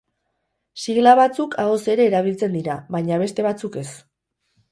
[0.83, 3.87] Sigla batzuk ahoz ere erabiltzen dira, baina beste batzuk ez.